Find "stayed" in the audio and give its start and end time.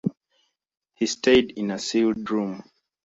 1.05-1.51